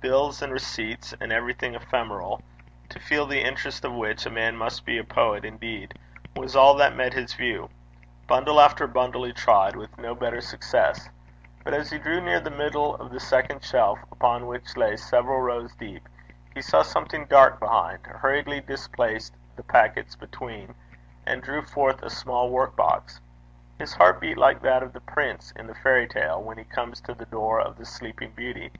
[0.00, 2.40] Bills and receipts, and everything ephemeral
[2.88, 5.98] to feel the interest of which, a man must be a poet indeed
[6.34, 7.68] was all that met his view.
[8.26, 11.10] Bundle after bundle he tried, with no better success.
[11.62, 14.96] But as he drew near the middle of the second shelf, upon which they lay
[14.96, 16.08] several rows deep,
[16.54, 20.74] he saw something dark behind, hurriedly displaced the packets between,
[21.26, 23.20] and drew forth a small workbox.
[23.78, 26.98] His heart beat like that of the prince in the fairy tale, when he comes
[27.02, 28.72] to the door of the Sleeping Beauty.